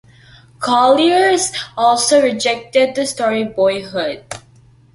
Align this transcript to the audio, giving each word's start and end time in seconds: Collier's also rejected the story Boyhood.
Collier's 0.57 1.51
also 1.77 2.23
rejected 2.23 2.95
the 2.95 3.05
story 3.05 3.43
Boyhood. 3.43 4.23